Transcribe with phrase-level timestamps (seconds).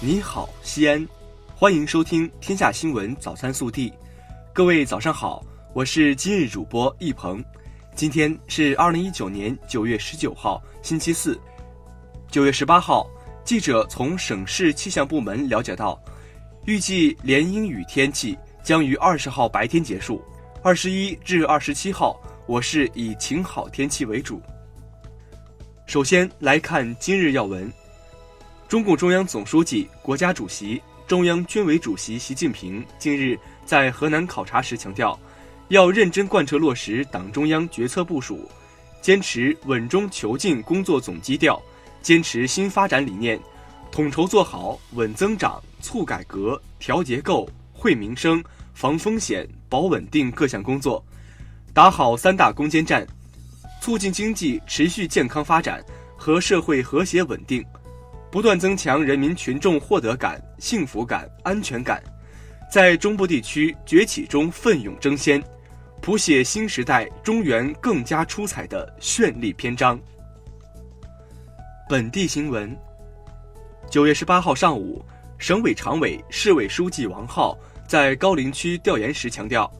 [0.00, 1.06] 你好，西安，
[1.54, 3.90] 欢迎收听《天下新闻早餐速递》。
[4.52, 7.44] 各位早上好，我是今日主播易鹏。
[7.94, 11.40] 今天是二零一九年九月十九号，星期四。
[12.28, 13.06] 九月十八号，
[13.44, 16.00] 记者从省市气象部门了解到，
[16.66, 20.22] 预计连阴雨天气将于二十号白天结束，
[20.62, 24.40] 二十一至二十七号，我市以晴好天气为主。
[25.86, 27.70] 首先来看今日要闻。
[28.72, 35.20] 中共中央总书记、国家主席、中央军委主席习近平近日在河南考察时强调，
[35.68, 38.48] 要认真贯彻落实党中央决策部署，
[39.02, 41.60] 坚持稳中求进工作总基调，
[42.00, 43.38] 坚持新发展理念，
[43.90, 48.42] 统筹做好稳增长、促改革、调结构、惠民生、
[48.72, 51.04] 防风险、保稳定各项工作，
[51.74, 53.06] 打好三大攻坚战，
[53.82, 55.84] 促进经济持续健康发展
[56.16, 57.62] 和社会和谐稳定。
[58.32, 62.02] 不断增强人民群众获得感、幸福感、安全感，
[62.72, 65.44] 在中部地区崛起中奋勇争先，
[66.00, 70.00] 谱写新时代中原更加出彩的绚丽篇章。
[71.90, 72.74] 本地新闻：
[73.90, 75.04] 九月十八号上午，
[75.36, 77.54] 省委常委、市委书记王浩
[77.86, 79.70] 在高陵区调研时强调，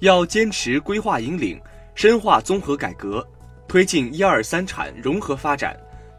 [0.00, 1.60] 要坚持规划引领，
[1.94, 3.22] 深化综合改革，
[3.68, 5.78] 推进“一二三产”融合发展。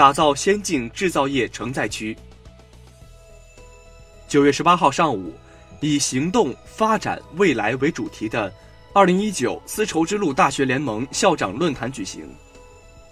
[0.00, 2.16] 打造先进制造业承载区。
[4.26, 5.34] 九月十八号上午，
[5.82, 8.50] 以“行动发展未来”为主题的
[8.94, 12.26] 二零一九丝绸之路大学联盟校长论坛举行，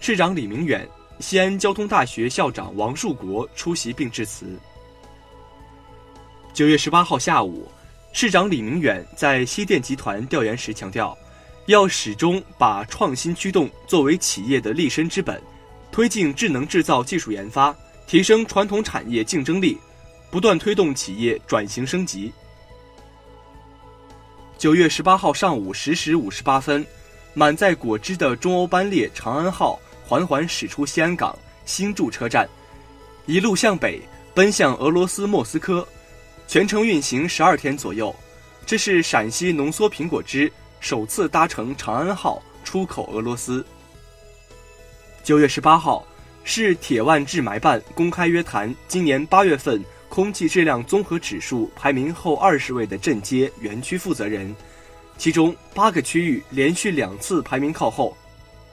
[0.01, 0.89] 市长李明远、
[1.21, 4.59] 西安交通大学校长王树国出席并致辞。
[6.55, 7.71] 九月十八号下午，
[8.15, 11.15] 市长李明远在西电集团调研时强调，
[11.67, 15.39] 要始终把创新驱动作为企业的立身之本。
[15.99, 17.75] 推进智能制造技术研发，
[18.07, 19.77] 提升传统产业竞争力，
[20.31, 22.33] 不断推动企业转型升级。
[24.57, 26.87] 九月十八号上午十时五十八分，
[27.35, 29.77] 满载果汁的中欧班列“长安号”
[30.07, 32.49] 缓缓驶出西安港新筑车站，
[33.27, 34.01] 一路向北
[34.35, 35.85] 奔向俄罗斯莫斯科，
[36.47, 38.15] 全程运行十二天左右。
[38.65, 40.49] 这是陕西浓缩苹果汁
[40.79, 43.67] 首次搭乘“长安号”出口俄罗斯。
[45.29, 46.03] 九月十八号，
[46.43, 54.57] 市铁腕治霾办公开约谈今年八月份空气质量综合指数排名后二十位的镇街园区负责人，
[55.19, 58.17] 其中八个区域连续两次排名靠后。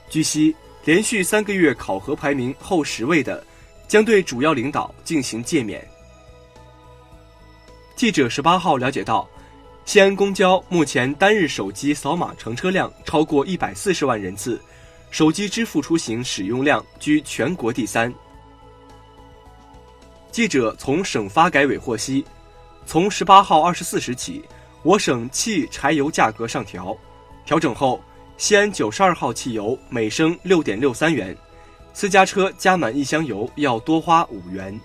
[0.10, 0.56] 据悉，
[0.86, 3.46] 连续三个月考核排名后十位的，
[3.86, 5.82] 将对主要领导进行诫勉。
[7.98, 9.30] 记者十八号了解到，
[9.84, 14.58] 西安公交目前单日手机扫码乘车量超过一百四十万人次。
[15.12, 18.14] 手机支付出行使用量居全国第三。
[20.32, 22.26] 记者从省发改委获悉，
[22.86, 24.44] 从十八号二十四时起，
[24.84, 26.96] 我省汽柴油价格上调，
[27.46, 28.02] 调整后，
[28.36, 31.36] 西安九十二号汽油每升六点六三元，
[31.94, 34.78] 私家车加满一箱油要多花五元。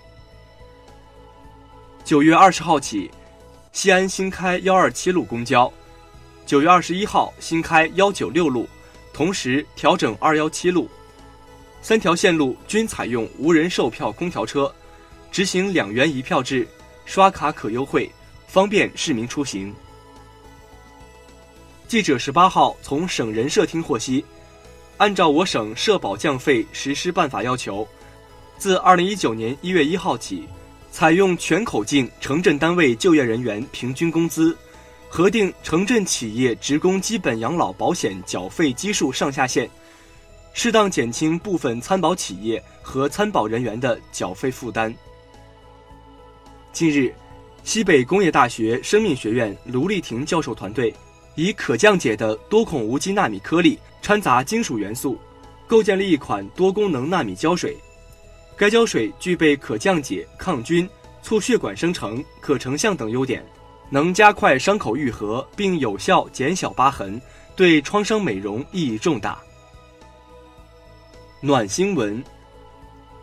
[2.05, 3.11] 九月二十号起，
[3.73, 5.71] 西安新开幺二七路公交，
[6.45, 8.65] 九月二十一号新开幺九六路。
[9.13, 10.89] 同时调整二幺七路，
[11.81, 14.73] 三条线路均采用无人售票空调车，
[15.31, 16.67] 执行两元一票制，
[17.05, 18.09] 刷卡可优惠，
[18.47, 19.73] 方便市民出行。
[21.87, 24.23] 记者十八号从省人社厅获悉，
[24.97, 27.85] 按照我省社保降费实施办法要求，
[28.57, 30.47] 自二零一九年一月一号起，
[30.89, 34.57] 采用全口径城镇单位就业人员平均工资。
[35.13, 39.69] 核定城镇企业职工基本养老保险缴费基数上下限，
[40.53, 44.95] 适当减轻部分参保企业和参保人员的缴费负担。
[46.71, 47.13] 近日，
[47.61, 50.93] 西北工业大学生命学院卢丽婷教授团队
[51.35, 55.19] 以可降解的多孔无机纳米颗粒掺杂金属元素，
[55.67, 57.75] 构建了一款多功能纳米胶水。
[58.55, 60.89] 该胶水具备可降解、抗菌、
[61.21, 63.45] 促血管生成、可成像等优点。
[63.93, 67.21] 能加快伤口愈合，并有效减小疤痕，
[67.57, 69.37] 对创伤美容意义重大。
[71.41, 72.23] 暖新闻：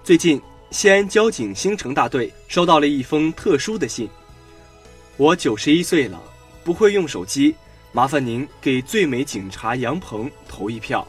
[0.05, 0.39] 最近，
[0.71, 4.07] 西安交警新城大队收到了一封特殊的信。
[5.17, 6.23] 我九十一岁了，
[6.63, 7.57] 不会用手机，
[7.91, 11.07] 麻烦您给最美警察杨鹏投一票。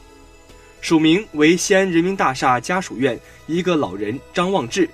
[0.80, 4.90] 署名为西安人民大厦家属院一个老人张望志。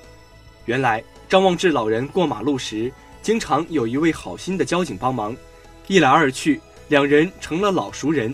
[0.65, 2.91] 原来，张望志老人过马路时。
[3.25, 5.35] 经常有一位好心的交警帮忙，
[5.87, 8.31] 一来二去，两人成了老熟人。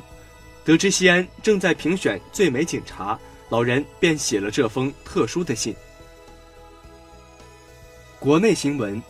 [0.66, 3.18] 得知西安正在评选最美警察，
[3.48, 5.74] 老人便写了这封特殊的信。
[8.20, 9.02] 国内新闻：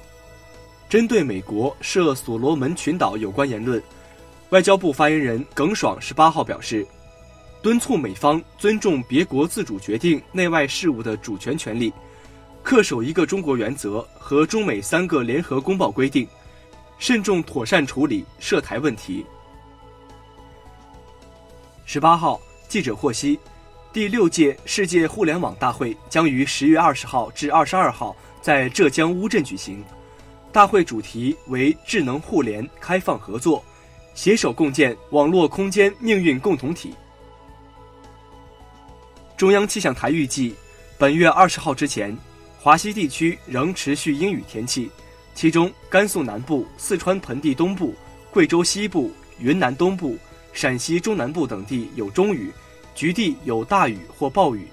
[0.88, 3.82] 针对美国涉所罗门群岛有关言论，
[4.52, 6.86] 外交部发言人耿爽十八号表示，
[7.60, 11.92] 敦促美方尊重别国自主决定内外事务的主权权利，
[12.64, 16.28] 恪守一个中国原则和中美三个联合公报规定，
[17.00, 19.26] 慎重妥善处理涉台问题。
[21.86, 23.38] 十八号，记者获悉，
[23.92, 28.16] 第六届世界互联网大会将于十月二十号至二十二号。
[28.42, 29.84] 在浙江乌镇举行，
[30.52, 33.64] 大会主题为“智能互联、开放合作，
[34.16, 36.96] 携手共建网络空间命运共同体”。
[39.38, 40.56] 中央气象台预计，
[40.98, 42.18] 本月二十号之前，
[42.64, 44.88] 华西地区仍持续阴雨天气，
[45.34, 47.96] 其中甘肃南部、四川盆地东部、
[48.30, 50.16] 贵州西部、云南东部、
[50.54, 52.52] 陕西中南部等地有中雨，
[52.94, 54.68] 局地有大雨或暴雨。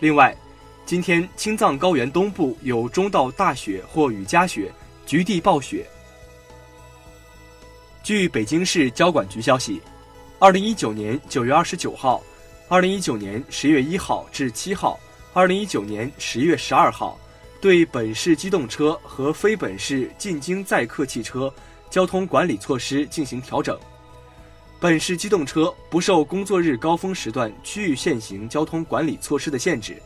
[0.00, 0.36] 另外，
[0.84, 4.68] 今天，青藏高原东部有中到大雪或雨夹雪，
[5.06, 5.86] 局地暴雪。
[8.02, 9.80] 据北京市交管局消息，
[10.40, 12.20] 二零一九年九月二十九号、
[12.66, 14.98] 二零一九年十月一号至七号、
[15.32, 17.16] 二零一九年十月十二号，
[17.60, 21.52] 对本市机动车和非本市进京载客汽车
[21.88, 23.78] 交通管理措施进行调整。
[24.80, 30.02] 本市机动车不受工作日高峰时段区域限行交通管理措施的限制。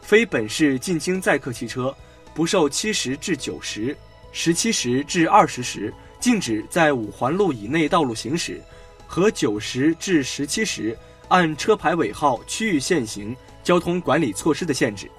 [0.00, 1.94] 非本市进京载客汽车
[2.32, 3.96] 不受七时至九时、
[4.30, 8.62] 十七时至二十时禁止在五环路以内道路行驶，
[9.08, 10.96] 和九时至十七时
[11.26, 13.36] 按车牌尾号区域限行
[13.68, 15.10] 交通管理措施的限制。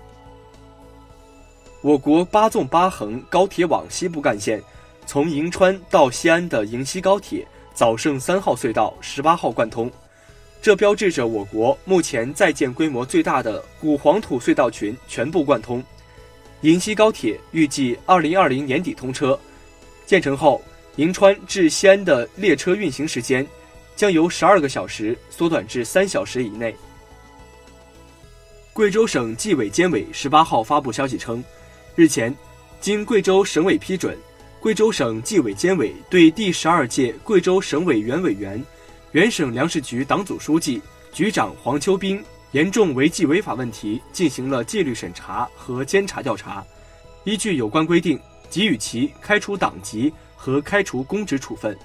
[1.81, 4.60] 我国八纵八横高铁网西部干线，
[5.06, 9.88] 从银川到西安的银西高铁早盛三号隧道十八号贯通。
[10.63, 15.84] 这标志着我国目前在建规模最大的古黄土隧道群全部贯通。
[16.62, 19.40] 银西高铁预计二零二零年底通车，
[20.07, 20.60] 建成后，
[20.95, 23.45] 银川至西安的列车运行时间
[23.95, 26.75] 将由十二个小时缩短至三小时以内。
[28.80, 31.44] 贵州省纪委监委十八号发布消息称，
[31.96, 32.34] 日前，
[32.80, 34.18] 经贵州省委批准，
[34.62, 38.64] 贵州省纪委监委对第十二届贵州省委原委员。
[39.12, 40.81] 原省粮食局党组书记、
[41.12, 46.66] 局长黄秋斌严重违纪违法问题进行了纪律审查和监察调查，
[47.26, 48.18] 依据有关规定，
[48.50, 51.78] 给予其开除党籍和开除公职处分。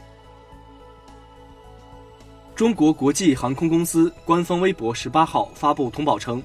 [2.54, 6.40] 中国国际航空公司官方微博十八号发布通报称，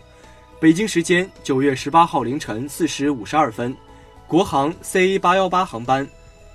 [0.59, 3.73] 北京时间九月十八号凌晨四时五十二分，
[4.27, 6.05] 国航 CA 八幺八航班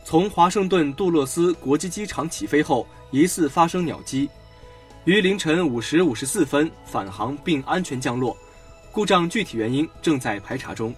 [0.04, 2.86] 从华盛顿杜勒斯国际机场起飞后。
[3.10, 4.28] 疑似发生鸟击，
[5.04, 8.36] 于凌晨五时五十四分返航并安全降落，
[8.90, 10.92] 故障具体原因正在排查中。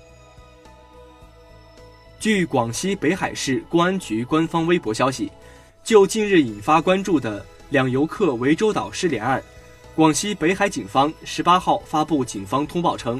[2.18, 5.30] 据广西北海市公安局官方微博消息，
[5.84, 9.42] 就近日引发关注的两游客涠洲岛失联案，
[9.96, 13.18] 广西北海警方十八号发布警方通报称，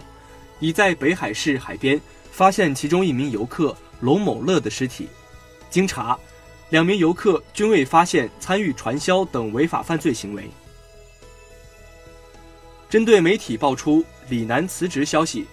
[0.60, 1.98] 已在北海市海边
[2.30, 5.08] 发现其中一名游客龙某乐的尸体，
[5.70, 6.18] 经查。
[6.68, 10.50] 两名游客均未发现参与传销等违法犯罪行为。
[12.90, 15.46] 针对媒体爆出李楠辞职消息，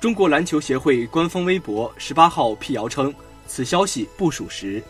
[0.00, 3.14] 中国篮球协会官方微博十八号辟谣称
[3.46, 4.82] 此消息不属实。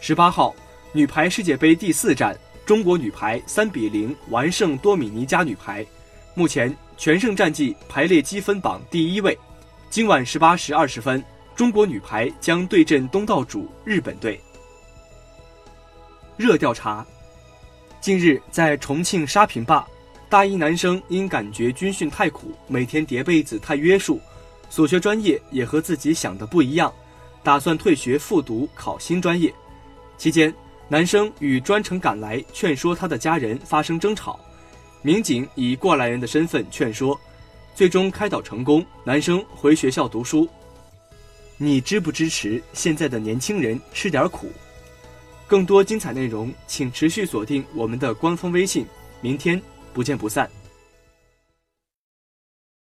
[0.00, 0.52] 十八号，
[0.92, 2.36] 女排世界杯第四站，
[2.68, 5.86] 中国女排三比零完胜多米尼加女排，
[6.34, 9.38] 目前全胜战绩排列积分榜第一位。
[9.88, 11.24] 今晚十八时二十分。
[11.56, 14.38] 中国女排将对阵东道主日本队。
[16.36, 17.06] 热调查：
[18.02, 19.82] 近日在重庆沙坪坝，
[20.28, 24.20] 大一男生因感觉军训太苦，每天叠被子太约束，
[24.68, 26.92] 所学专业也和自己想的不一样，
[27.42, 29.50] 打算退学复读考新专业。
[30.18, 30.54] 期间，
[30.90, 34.40] 男生与专程赶来劝说他的家人发生争吵，
[35.02, 37.18] 民警以过来人的身份劝说，
[37.74, 40.48] 最终开导成功，男生回学校读书。
[41.58, 44.50] 你支不支持现在的年轻人吃点苦？
[45.46, 48.86] 更多精彩内容，请持续锁定我们的官方微信。
[49.20, 49.60] 明天
[49.92, 50.48] 不见不散。